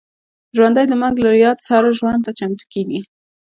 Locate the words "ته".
2.25-2.31